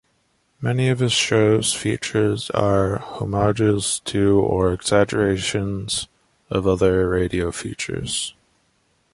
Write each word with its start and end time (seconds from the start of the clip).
Many 0.59 0.89
of 0.89 0.97
his 0.97 1.11
show's 1.11 1.75
features 1.75 2.49
are 2.55 2.97
homages 3.01 4.01
to 4.05 4.39
or 4.39 4.73
exaggerations 4.73 6.07
of 6.49 6.65
other 6.65 7.07
radio 7.07 7.51
features. 7.51 8.33